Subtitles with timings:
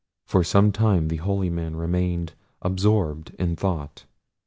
[0.25, 4.05] For some time the holy man remained absorbed in thought.